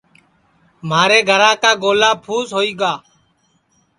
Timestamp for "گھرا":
1.29-1.51